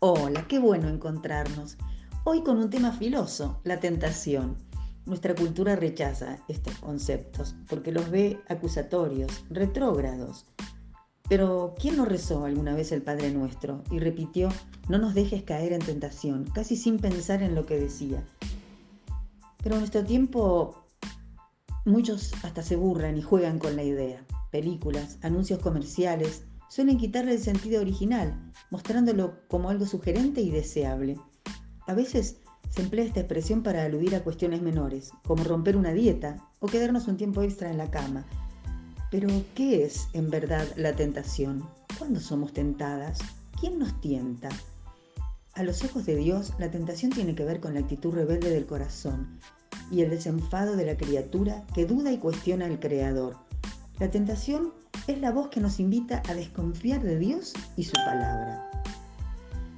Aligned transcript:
Hola, 0.00 0.46
qué 0.46 0.60
bueno 0.60 0.88
encontrarnos. 0.88 1.76
Hoy 2.22 2.44
con 2.44 2.58
un 2.58 2.70
tema 2.70 2.92
filoso, 2.92 3.58
la 3.64 3.80
tentación. 3.80 4.56
Nuestra 5.06 5.34
cultura 5.34 5.74
rechaza 5.74 6.38
estos 6.46 6.76
conceptos 6.76 7.56
porque 7.68 7.90
los 7.90 8.08
ve 8.08 8.38
acusatorios, 8.48 9.44
retrógrados. 9.50 10.46
Pero 11.28 11.74
¿quién 11.76 11.96
no 11.96 12.04
rezó 12.04 12.44
alguna 12.44 12.76
vez 12.76 12.92
el 12.92 13.02
Padre 13.02 13.32
Nuestro 13.32 13.82
y 13.90 13.98
repitió, 13.98 14.50
no 14.88 14.98
nos 14.98 15.14
dejes 15.14 15.42
caer 15.42 15.72
en 15.72 15.80
tentación, 15.80 16.44
casi 16.54 16.76
sin 16.76 17.00
pensar 17.00 17.42
en 17.42 17.56
lo 17.56 17.66
que 17.66 17.80
decía? 17.80 18.24
Pero 19.64 19.74
en 19.74 19.80
nuestro 19.80 20.04
tiempo 20.04 20.84
muchos 21.84 22.34
hasta 22.44 22.62
se 22.62 22.76
burlan 22.76 23.16
y 23.16 23.22
juegan 23.22 23.58
con 23.58 23.74
la 23.74 23.82
idea. 23.82 24.24
Películas, 24.52 25.18
anuncios 25.22 25.58
comerciales, 25.58 26.44
suelen 26.68 26.98
quitarle 26.98 27.32
el 27.32 27.40
sentido 27.40 27.80
original, 27.80 28.52
mostrándolo 28.70 29.40
como 29.48 29.70
algo 29.70 29.86
sugerente 29.86 30.40
y 30.40 30.50
deseable. 30.50 31.18
A 31.86 31.94
veces 31.94 32.40
se 32.70 32.82
emplea 32.82 33.04
esta 33.04 33.20
expresión 33.20 33.62
para 33.62 33.84
aludir 33.84 34.14
a 34.14 34.22
cuestiones 34.22 34.62
menores, 34.62 35.12
como 35.26 35.44
romper 35.44 35.76
una 35.76 35.92
dieta 35.92 36.48
o 36.60 36.66
quedarnos 36.66 37.08
un 37.08 37.16
tiempo 37.16 37.42
extra 37.42 37.70
en 37.70 37.78
la 37.78 37.90
cama. 37.90 38.26
Pero, 39.10 39.28
¿qué 39.54 39.84
es 39.84 40.08
en 40.12 40.30
verdad 40.30 40.66
la 40.76 40.94
tentación? 40.94 41.68
¿Cuándo 41.98 42.20
somos 42.20 42.52
tentadas? 42.52 43.18
¿Quién 43.58 43.78
nos 43.78 43.98
tienta? 44.00 44.50
A 45.54 45.62
los 45.62 45.82
ojos 45.82 46.04
de 46.06 46.14
Dios, 46.14 46.52
la 46.58 46.70
tentación 46.70 47.10
tiene 47.10 47.34
que 47.34 47.44
ver 47.44 47.58
con 47.58 47.74
la 47.74 47.80
actitud 47.80 48.14
rebelde 48.14 48.50
del 48.50 48.66
corazón 48.66 49.40
y 49.90 50.02
el 50.02 50.10
desenfado 50.10 50.76
de 50.76 50.86
la 50.86 50.96
criatura 50.96 51.64
que 51.74 51.86
duda 51.86 52.12
y 52.12 52.18
cuestiona 52.18 52.66
al 52.66 52.78
Creador. 52.78 53.36
La 53.98 54.10
tentación 54.10 54.72
es 55.08 55.18
la 55.18 55.32
voz 55.32 55.48
que 55.48 55.60
nos 55.60 55.80
invita 55.80 56.22
a 56.28 56.34
desconfiar 56.34 57.02
de 57.02 57.18
Dios 57.18 57.54
y 57.76 57.84
su 57.84 57.94
palabra. 57.94 58.70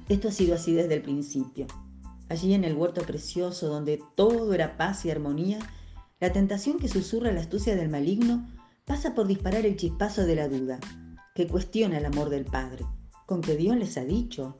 Esto 0.09 0.27
ha 0.27 0.31
sido 0.31 0.55
así 0.55 0.73
desde 0.73 0.95
el 0.95 1.01
principio. 1.01 1.67
Allí 2.27 2.53
en 2.53 2.65
el 2.65 2.75
huerto 2.75 3.01
precioso 3.03 3.69
donde 3.69 4.03
todo 4.15 4.53
era 4.53 4.75
paz 4.75 5.05
y 5.05 5.09
armonía, 5.09 5.59
la 6.19 6.33
tentación 6.33 6.79
que 6.79 6.89
susurra 6.89 7.31
la 7.31 7.39
astucia 7.39 7.77
del 7.77 7.87
maligno 7.87 8.45
pasa 8.85 9.15
por 9.15 9.25
disparar 9.25 9.65
el 9.65 9.77
chispazo 9.77 10.25
de 10.25 10.35
la 10.35 10.49
duda, 10.49 10.79
que 11.33 11.47
cuestiona 11.47 11.97
el 11.97 12.05
amor 12.05 12.29
del 12.29 12.43
Padre, 12.43 12.85
con 13.25 13.39
que 13.39 13.55
Dios 13.55 13.77
les 13.77 13.97
ha 13.97 14.03
dicho. 14.03 14.57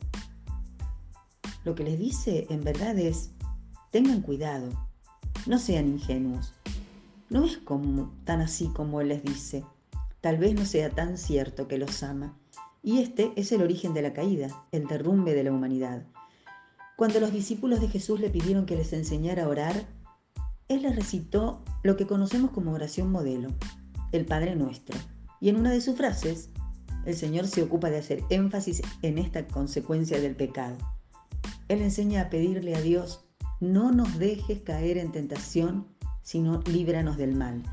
Lo 1.65 1.75
que 1.75 1.83
les 1.83 1.99
dice 1.99 2.47
en 2.49 2.63
verdad 2.63 2.97
es, 2.97 3.31
tengan 3.91 4.21
cuidado, 4.21 4.69
no 5.47 5.59
sean 5.59 5.89
ingenuos. 5.89 6.53
No 7.29 7.43
es 7.43 7.59
tan 8.23 8.39
así 8.39 8.67
como 8.69 9.01
Él 9.01 9.09
les 9.09 9.23
dice 9.23 9.65
tal 10.21 10.37
vez 10.37 10.55
no 10.55 10.65
sea 10.65 10.89
tan 10.89 11.17
cierto 11.17 11.67
que 11.67 11.77
los 11.77 12.03
ama. 12.03 12.37
Y 12.83 12.99
este 12.99 13.31
es 13.35 13.51
el 13.51 13.61
origen 13.61 13.93
de 13.93 14.01
la 14.01 14.13
caída, 14.13 14.65
el 14.71 14.87
derrumbe 14.87 15.33
de 15.33 15.43
la 15.43 15.51
humanidad. 15.51 16.05
Cuando 16.95 17.19
los 17.19 17.33
discípulos 17.33 17.81
de 17.81 17.89
Jesús 17.89 18.19
le 18.19 18.29
pidieron 18.29 18.65
que 18.65 18.75
les 18.75 18.93
enseñara 18.93 19.43
a 19.43 19.47
orar, 19.47 19.87
Él 20.67 20.83
les 20.83 20.95
recitó 20.95 21.63
lo 21.83 21.97
que 21.97 22.07
conocemos 22.07 22.51
como 22.51 22.71
oración 22.71 23.11
modelo, 23.11 23.49
el 24.11 24.25
Padre 24.25 24.55
Nuestro. 24.55 24.97
Y 25.39 25.49
en 25.49 25.55
una 25.55 25.71
de 25.71 25.81
sus 25.81 25.97
frases, 25.97 26.49
el 27.05 27.15
Señor 27.15 27.47
se 27.47 27.63
ocupa 27.63 27.89
de 27.89 27.97
hacer 27.97 28.23
énfasis 28.29 28.83
en 29.01 29.17
esta 29.17 29.47
consecuencia 29.47 30.19
del 30.19 30.35
pecado. 30.35 30.77
Él 31.67 31.81
enseña 31.81 32.21
a 32.21 32.29
pedirle 32.29 32.75
a 32.75 32.81
Dios, 32.81 33.25
no 33.59 33.91
nos 33.91 34.19
dejes 34.19 34.61
caer 34.61 34.97
en 34.97 35.11
tentación, 35.11 35.87
sino 36.21 36.61
líbranos 36.61 37.17
del 37.17 37.35
mal. 37.35 37.63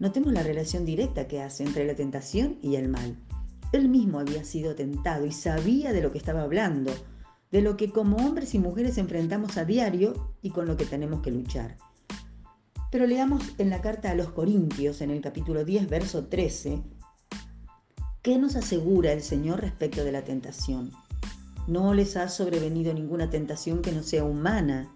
Notemos 0.00 0.32
la 0.32 0.42
relación 0.42 0.86
directa 0.86 1.28
que 1.28 1.42
hace 1.42 1.62
entre 1.62 1.84
la 1.84 1.94
tentación 1.94 2.56
y 2.62 2.76
el 2.76 2.88
mal. 2.88 3.18
Él 3.70 3.90
mismo 3.90 4.18
había 4.18 4.44
sido 4.44 4.74
tentado 4.74 5.26
y 5.26 5.32
sabía 5.32 5.92
de 5.92 6.00
lo 6.00 6.10
que 6.10 6.16
estaba 6.16 6.40
hablando, 6.40 6.90
de 7.52 7.60
lo 7.60 7.76
que 7.76 7.92
como 7.92 8.16
hombres 8.16 8.54
y 8.54 8.58
mujeres 8.58 8.96
enfrentamos 8.96 9.58
a 9.58 9.66
diario 9.66 10.34
y 10.40 10.50
con 10.50 10.66
lo 10.66 10.78
que 10.78 10.86
tenemos 10.86 11.20
que 11.20 11.30
luchar. 11.30 11.76
Pero 12.90 13.06
leamos 13.06 13.42
en 13.58 13.68
la 13.68 13.82
carta 13.82 14.10
a 14.10 14.14
los 14.14 14.30
Corintios, 14.30 15.02
en 15.02 15.10
el 15.10 15.20
capítulo 15.20 15.66
10, 15.66 15.90
verso 15.90 16.24
13, 16.24 16.82
¿qué 18.22 18.38
nos 18.38 18.56
asegura 18.56 19.12
el 19.12 19.20
Señor 19.20 19.60
respecto 19.60 20.02
de 20.02 20.12
la 20.12 20.24
tentación? 20.24 20.92
No 21.68 21.92
les 21.92 22.16
ha 22.16 22.30
sobrevenido 22.30 22.94
ninguna 22.94 23.28
tentación 23.28 23.82
que 23.82 23.92
no 23.92 24.02
sea 24.02 24.24
humana, 24.24 24.90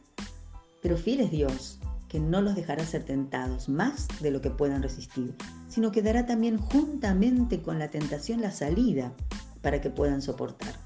pero 0.81 0.97
fiel 0.97 1.21
es 1.21 1.31
Dios, 1.31 1.79
que 2.15 2.21
no 2.21 2.41
los 2.41 2.55
dejará 2.55 2.87
ser 2.87 3.03
tentados 3.03 3.69
más 3.69 4.07
de 4.21 4.31
lo 4.31 4.41
que 4.41 4.49
puedan 4.49 4.85
resistir, 4.85 5.35
sino 5.67 5.91
que 5.91 6.01
dará 6.01 6.27
también 6.27 6.59
juntamente 6.59 7.61
con 7.61 7.81
la 7.81 7.91
tentación 7.91 8.41
la 8.41 8.53
salida 8.53 9.13
para 9.63 9.81
que 9.81 9.91
puedan 9.91 10.23
soportar. 10.23 10.77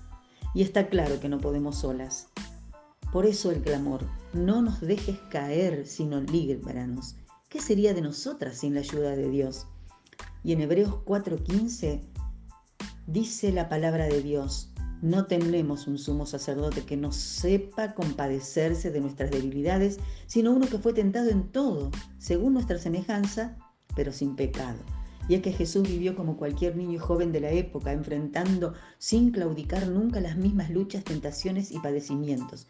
Y 0.55 0.62
está 0.62 0.88
claro 0.88 1.21
que 1.21 1.28
no 1.28 1.38
podemos 1.38 1.81
solas. 1.81 2.28
Por 3.12 3.27
eso 3.27 3.50
el 3.50 3.61
clamor, 3.61 4.06
no 4.33 4.62
nos 4.62 4.81
dejes 4.81 5.19
caer, 5.28 5.87
sino 5.87 6.19
líbranos. 6.22 7.17
¿Qué 7.50 7.61
sería 7.61 7.93
de 7.93 8.00
nosotras 8.00 8.56
sin 8.56 8.72
la 8.72 8.81
ayuda 8.81 9.15
de 9.15 9.28
Dios? 9.28 9.67
Y 10.43 10.55
en 10.55 10.62
Hebreos 10.62 10.94
4:15 11.05 12.00
dice 13.06 13.53
la 13.53 13.69
palabra 13.69 14.06
de 14.06 14.22
Dios, 14.22 14.72
no 15.00 15.26
tenemos 15.26 15.86
un 15.86 15.98
sumo 15.98 16.26
sacerdote 16.26 16.84
que 16.84 16.97
no 16.97 17.12
sepa 17.12 17.94
compadecerse 17.94 18.91
de 18.91 19.00
nuestras 19.00 19.31
debilidades, 19.31 19.98
sino 20.26 20.53
uno 20.53 20.66
que 20.66 20.78
fue 20.78 20.92
tentado 20.92 21.31
en 21.31 21.48
todo, 21.48 21.91
según 22.19 22.54
nuestra 22.54 22.78
semejanza, 22.78 23.56
pero 23.94 24.12
sin 24.12 24.34
pecado. 24.37 24.78
Y 25.28 25.34
es 25.34 25.42
que 25.42 25.53
Jesús 25.53 25.82
vivió 25.82 26.16
como 26.16 26.37
cualquier 26.37 26.76
niño 26.76 26.98
joven 26.98 27.32
de 27.32 27.41
la 27.41 27.50
época, 27.50 27.92
enfrentando 27.92 28.75
sin 28.97 29.31
claudicar 29.31 29.87
nunca 29.88 30.20
las 30.20 30.37
mismas 30.37 30.70
luchas, 30.70 31.04
tentaciones 31.04 31.70
y 31.70 31.78
padecimientos. 31.81 32.66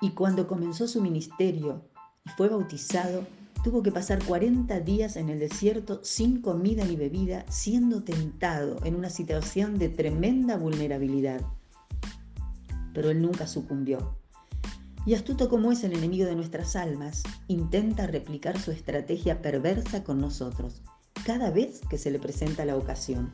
Y 0.00 0.10
cuando 0.10 0.46
comenzó 0.46 0.86
su 0.86 1.02
ministerio 1.02 1.82
y 2.24 2.30
fue 2.30 2.48
bautizado, 2.48 3.26
tuvo 3.62 3.82
que 3.82 3.92
pasar 3.92 4.24
40 4.24 4.80
días 4.80 5.16
en 5.16 5.28
el 5.28 5.38
desierto 5.38 6.00
sin 6.02 6.40
comida 6.40 6.84
ni 6.84 6.96
bebida, 6.96 7.44
siendo 7.48 8.02
tentado 8.02 8.78
en 8.84 8.94
una 8.94 9.10
situación 9.10 9.78
de 9.78 9.88
tremenda 9.88 10.56
vulnerabilidad. 10.56 11.42
Pero 12.94 13.10
él 13.10 13.20
nunca 13.20 13.46
sucumbió. 13.46 14.16
Y 15.06 15.14
astuto 15.14 15.48
como 15.48 15.72
es 15.72 15.84
el 15.84 15.92
enemigo 15.92 16.26
de 16.26 16.36
nuestras 16.36 16.76
almas, 16.76 17.22
intenta 17.48 18.06
replicar 18.06 18.58
su 18.58 18.70
estrategia 18.70 19.42
perversa 19.42 20.04
con 20.04 20.20
nosotros, 20.20 20.82
cada 21.24 21.50
vez 21.50 21.80
que 21.88 21.98
se 21.98 22.10
le 22.10 22.18
presenta 22.18 22.64
la 22.64 22.76
ocasión. 22.76 23.30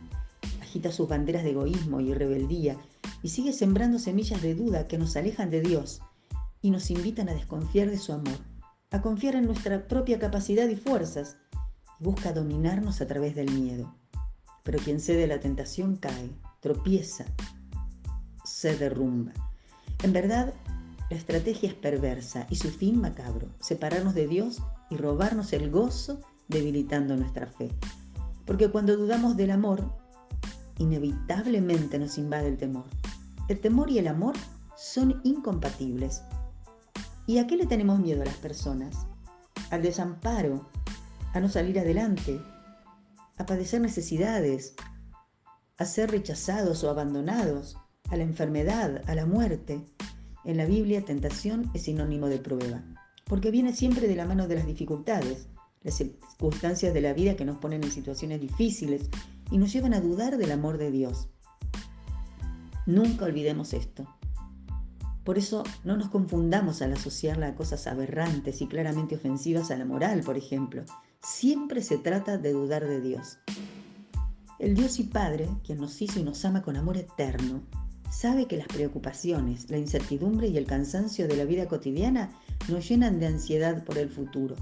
Agita 0.60 0.92
sus 0.92 1.08
banderas 1.08 1.44
de 1.44 1.50
egoísmo 1.50 2.00
y 2.00 2.14
rebeldía 2.14 2.76
y 3.22 3.28
sigue 3.28 3.52
sembrando 3.52 3.98
semillas 3.98 4.42
de 4.42 4.54
duda 4.54 4.86
que 4.86 4.98
nos 4.98 5.16
alejan 5.16 5.50
de 5.50 5.60
Dios 5.60 6.00
y 6.62 6.70
nos 6.70 6.90
invitan 6.90 7.28
a 7.28 7.34
desconfiar 7.34 7.90
de 7.90 7.98
su 7.98 8.12
amor 8.12 8.55
a 8.90 9.02
confiar 9.02 9.34
en 9.34 9.46
nuestra 9.46 9.88
propia 9.88 10.18
capacidad 10.18 10.68
y 10.68 10.76
fuerzas 10.76 11.36
y 12.00 12.04
busca 12.04 12.32
dominarnos 12.32 13.00
a 13.00 13.06
través 13.06 13.34
del 13.34 13.50
miedo. 13.50 13.94
Pero 14.62 14.78
quien 14.78 15.00
cede 15.00 15.24
a 15.24 15.28
la 15.28 15.40
tentación 15.40 15.96
cae, 15.96 16.30
tropieza, 16.60 17.24
se 18.44 18.76
derrumba. 18.76 19.32
En 20.02 20.12
verdad, 20.12 20.54
la 21.10 21.16
estrategia 21.16 21.68
es 21.68 21.74
perversa 21.74 22.46
y 22.50 22.56
su 22.56 22.70
fin 22.70 23.00
macabro, 23.00 23.48
separarnos 23.60 24.14
de 24.14 24.26
Dios 24.26 24.62
y 24.90 24.96
robarnos 24.96 25.52
el 25.52 25.70
gozo 25.70 26.20
debilitando 26.48 27.16
nuestra 27.16 27.46
fe. 27.46 27.70
Porque 28.44 28.70
cuando 28.70 28.96
dudamos 28.96 29.36
del 29.36 29.50
amor, 29.50 29.84
inevitablemente 30.78 31.98
nos 31.98 32.18
invade 32.18 32.48
el 32.48 32.56
temor. 32.56 32.84
El 33.48 33.60
temor 33.60 33.90
y 33.90 33.98
el 33.98 34.08
amor 34.08 34.34
son 34.76 35.20
incompatibles 35.24 36.22
¿Y 37.26 37.38
a 37.38 37.46
qué 37.46 37.56
le 37.56 37.66
tenemos 37.66 37.98
miedo 37.98 38.22
a 38.22 38.24
las 38.24 38.36
personas? 38.36 39.06
Al 39.70 39.82
desamparo, 39.82 40.68
a 41.32 41.40
no 41.40 41.48
salir 41.48 41.78
adelante, 41.78 42.40
a 43.36 43.46
padecer 43.46 43.80
necesidades, 43.80 44.74
a 45.76 45.84
ser 45.84 46.12
rechazados 46.12 46.84
o 46.84 46.90
abandonados, 46.90 47.76
a 48.10 48.16
la 48.16 48.22
enfermedad, 48.22 49.02
a 49.06 49.14
la 49.16 49.26
muerte. 49.26 49.84
En 50.44 50.56
la 50.56 50.66
Biblia, 50.66 51.04
tentación 51.04 51.68
es 51.74 51.82
sinónimo 51.82 52.28
de 52.28 52.38
prueba, 52.38 52.84
porque 53.24 53.50
viene 53.50 53.74
siempre 53.74 54.06
de 54.06 54.14
la 54.14 54.24
mano 54.24 54.46
de 54.46 54.54
las 54.54 54.66
dificultades, 54.66 55.48
las 55.82 55.96
circunstancias 55.96 56.94
de 56.94 57.00
la 57.00 57.12
vida 57.12 57.36
que 57.36 57.44
nos 57.44 57.58
ponen 57.58 57.82
en 57.82 57.90
situaciones 57.90 58.40
difíciles 58.40 59.10
y 59.50 59.58
nos 59.58 59.72
llevan 59.72 59.94
a 59.94 60.00
dudar 60.00 60.38
del 60.38 60.52
amor 60.52 60.78
de 60.78 60.92
Dios. 60.92 61.28
Nunca 62.86 63.24
olvidemos 63.24 63.74
esto. 63.74 64.06
Por 65.26 65.38
eso 65.38 65.64
no 65.82 65.96
nos 65.96 66.08
confundamos 66.08 66.82
al 66.82 66.92
asociarla 66.92 67.48
a 67.48 67.54
cosas 67.56 67.88
aberrantes 67.88 68.62
y 68.62 68.68
claramente 68.68 69.16
ofensivas 69.16 69.72
a 69.72 69.76
la 69.76 69.84
moral, 69.84 70.20
por 70.20 70.36
ejemplo. 70.36 70.84
Siempre 71.20 71.82
se 71.82 71.98
trata 71.98 72.38
de 72.38 72.52
dudar 72.52 72.86
de 72.86 73.00
Dios. 73.00 73.38
El 74.60 74.76
Dios 74.76 75.00
y 75.00 75.02
Padre, 75.02 75.48
quien 75.64 75.80
nos 75.80 76.00
hizo 76.00 76.20
y 76.20 76.22
nos 76.22 76.44
ama 76.44 76.62
con 76.62 76.76
amor 76.76 76.96
eterno, 76.96 77.60
sabe 78.08 78.46
que 78.46 78.56
las 78.56 78.68
preocupaciones, 78.68 79.68
la 79.68 79.78
incertidumbre 79.78 80.46
y 80.46 80.58
el 80.58 80.66
cansancio 80.66 81.26
de 81.26 81.36
la 81.36 81.44
vida 81.44 81.66
cotidiana 81.66 82.30
nos 82.68 82.88
llenan 82.88 83.18
de 83.18 83.26
ansiedad 83.26 83.82
por 83.82 83.98
el 83.98 84.08
futuro. 84.08 84.54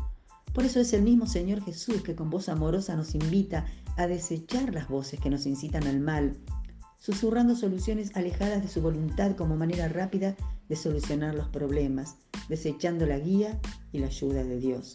Por 0.55 0.65
eso 0.65 0.81
es 0.81 0.95
el 0.95 1.03
mismo 1.03 1.27
Señor 1.27 1.63
Jesús 1.63 2.01
que 2.01 2.15
con 2.15 2.31
voz 2.31 2.49
amorosa 2.49 2.97
nos 2.97 3.15
invita 3.15 3.67
a 3.99 4.07
desechar 4.07 4.73
las 4.73 4.89
voces 4.89 5.21
que 5.21 5.29
nos 5.29 5.45
incitan 5.45 5.87
al 5.87 6.01
mal 6.01 6.39
susurrando 6.99 7.55
soluciones 7.55 8.17
alejadas 8.17 8.63
de 8.63 8.69
su 8.69 8.81
voluntad 8.81 9.37
como 9.37 9.57
manera 9.57 9.89
rápida 9.89 10.37
de 10.69 10.77
solucionar 10.77 11.35
los 11.35 11.49
problemas, 11.49 12.17
desechando 12.49 13.07
la 13.07 13.19
guía 13.19 13.61
y 13.93 13.99
la 13.99 14.07
ayuda 14.07 14.43
de 14.43 14.59
Dios, 14.59 14.93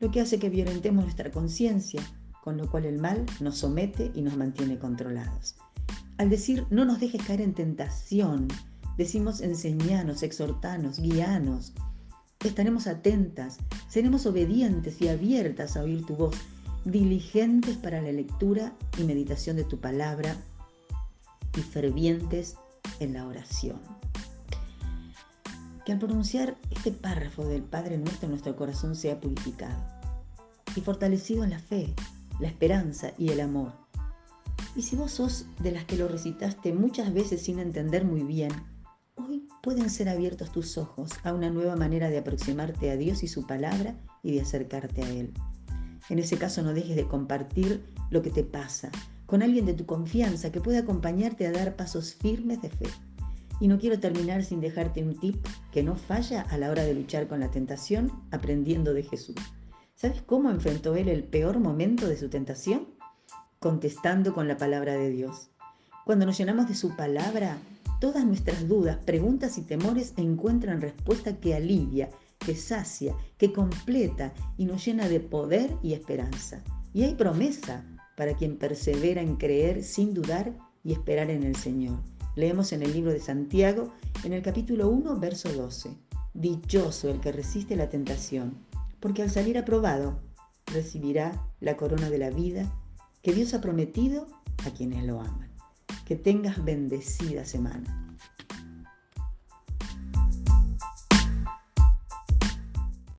lo 0.00 0.10
que 0.10 0.20
hace 0.20 0.38
que 0.38 0.50
violentemos 0.50 1.04
nuestra 1.04 1.30
conciencia, 1.30 2.02
con 2.42 2.56
lo 2.56 2.70
cual 2.70 2.84
el 2.84 2.98
mal 2.98 3.24
nos 3.40 3.58
somete 3.58 4.10
y 4.14 4.22
nos 4.22 4.36
mantiene 4.36 4.78
controlados. 4.78 5.56
Al 6.18 6.30
decir 6.30 6.66
no 6.70 6.84
nos 6.84 7.00
dejes 7.00 7.22
caer 7.24 7.40
en 7.40 7.54
tentación, 7.54 8.48
decimos 8.96 9.40
enseñanos, 9.40 10.22
exhortanos, 10.22 11.00
guianos. 11.00 11.74
Estaremos 12.44 12.86
atentas, 12.86 13.58
seremos 13.88 14.26
obedientes 14.26 15.00
y 15.00 15.08
abiertas 15.08 15.76
a 15.76 15.82
oír 15.82 16.04
tu 16.04 16.16
voz, 16.16 16.36
diligentes 16.84 17.76
para 17.76 18.00
la 18.00 18.12
lectura 18.12 18.72
y 18.98 19.04
meditación 19.04 19.56
de 19.56 19.64
tu 19.64 19.78
palabra 19.78 20.36
y 21.56 21.60
fervientes 21.60 22.56
en 23.00 23.14
la 23.14 23.26
oración. 23.26 23.80
Que 25.84 25.92
al 25.92 25.98
pronunciar 25.98 26.56
este 26.70 26.92
párrafo 26.92 27.44
del 27.46 27.62
Padre 27.62 27.98
nuestro 27.98 28.28
nuestro 28.28 28.56
corazón 28.56 28.94
sea 28.96 29.20
purificado 29.20 29.76
y 30.74 30.80
fortalecido 30.80 31.44
en 31.44 31.50
la 31.50 31.58
fe, 31.58 31.94
la 32.40 32.48
esperanza 32.48 33.12
y 33.16 33.30
el 33.30 33.40
amor. 33.40 33.72
Y 34.74 34.82
si 34.82 34.96
vos 34.96 35.12
sos 35.12 35.46
de 35.62 35.72
las 35.72 35.84
que 35.84 35.96
lo 35.96 36.08
recitaste 36.08 36.72
muchas 36.72 37.14
veces 37.14 37.42
sin 37.42 37.58
entender 37.58 38.04
muy 38.04 38.22
bien, 38.24 38.52
hoy 39.14 39.48
pueden 39.62 39.88
ser 39.88 40.08
abiertos 40.08 40.52
tus 40.52 40.76
ojos 40.76 41.12
a 41.24 41.32
una 41.32 41.50
nueva 41.50 41.76
manera 41.76 42.10
de 42.10 42.18
aproximarte 42.18 42.90
a 42.90 42.96
Dios 42.96 43.22
y 43.22 43.28
su 43.28 43.46
palabra 43.46 43.96
y 44.22 44.34
de 44.34 44.42
acercarte 44.42 45.02
a 45.02 45.08
Él. 45.08 45.32
En 46.10 46.18
ese 46.18 46.36
caso 46.36 46.62
no 46.62 46.74
dejes 46.74 46.94
de 46.94 47.08
compartir 47.08 47.86
lo 48.10 48.22
que 48.22 48.30
te 48.30 48.44
pasa 48.44 48.90
con 49.26 49.42
alguien 49.42 49.66
de 49.66 49.74
tu 49.74 49.86
confianza 49.86 50.50
que 50.50 50.60
pueda 50.60 50.80
acompañarte 50.80 51.46
a 51.46 51.52
dar 51.52 51.76
pasos 51.76 52.14
firmes 52.14 52.62
de 52.62 52.70
fe. 52.70 52.86
Y 53.60 53.68
no 53.68 53.78
quiero 53.78 53.98
terminar 53.98 54.44
sin 54.44 54.60
dejarte 54.60 55.02
un 55.02 55.18
tip 55.18 55.44
que 55.72 55.82
no 55.82 55.96
falla 55.96 56.42
a 56.42 56.58
la 56.58 56.70
hora 56.70 56.84
de 56.84 56.94
luchar 56.94 57.26
con 57.26 57.40
la 57.40 57.50
tentación 57.50 58.12
aprendiendo 58.30 58.92
de 58.94 59.02
Jesús. 59.02 59.36
¿Sabes 59.94 60.22
cómo 60.22 60.50
enfrentó 60.50 60.94
él 60.94 61.08
el 61.08 61.24
peor 61.24 61.58
momento 61.58 62.06
de 62.06 62.18
su 62.18 62.28
tentación? 62.28 62.88
Contestando 63.58 64.34
con 64.34 64.46
la 64.46 64.58
palabra 64.58 64.92
de 64.94 65.10
Dios. 65.10 65.50
Cuando 66.04 66.26
nos 66.26 66.38
llenamos 66.38 66.68
de 66.68 66.74
su 66.74 66.94
palabra, 66.94 67.58
todas 67.98 68.24
nuestras 68.26 68.68
dudas, 68.68 68.98
preguntas 69.04 69.56
y 69.56 69.62
temores 69.62 70.12
encuentran 70.18 70.82
respuesta 70.82 71.40
que 71.40 71.54
alivia, 71.54 72.10
que 72.38 72.54
sacia, 72.54 73.14
que 73.38 73.52
completa 73.52 74.34
y 74.58 74.66
nos 74.66 74.84
llena 74.84 75.08
de 75.08 75.20
poder 75.20 75.74
y 75.82 75.94
esperanza. 75.94 76.62
Y 76.92 77.04
hay 77.04 77.14
promesa 77.14 77.84
para 78.16 78.34
quien 78.34 78.56
persevera 78.56 79.22
en 79.22 79.36
creer 79.36 79.84
sin 79.84 80.14
dudar 80.14 80.52
y 80.82 80.92
esperar 80.92 81.30
en 81.30 81.42
el 81.42 81.56
Señor. 81.56 81.98
Leemos 82.34 82.72
en 82.72 82.82
el 82.82 82.92
libro 82.92 83.12
de 83.12 83.20
Santiago, 83.20 83.92
en 84.24 84.32
el 84.32 84.42
capítulo 84.42 84.88
1, 84.88 85.18
verso 85.20 85.52
12. 85.52 85.90
Dichoso 86.34 87.08
el 87.08 87.20
que 87.20 87.32
resiste 87.32 87.76
la 87.76 87.88
tentación 87.88 88.66
porque 89.00 89.22
al 89.22 89.30
salir 89.30 89.58
aprobado 89.58 90.18
recibirá 90.66 91.40
la 91.60 91.76
corona 91.76 92.10
de 92.10 92.18
la 92.18 92.30
vida 92.30 92.70
que 93.22 93.32
Dios 93.32 93.54
ha 93.54 93.60
prometido 93.60 94.26
a 94.64 94.70
quienes 94.70 95.04
lo 95.04 95.20
aman. 95.20 95.50
Que 96.04 96.16
tengas 96.16 96.64
bendecida 96.64 97.44
semana. 97.44 98.05